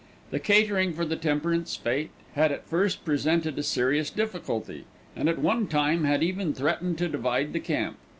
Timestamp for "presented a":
3.05-3.61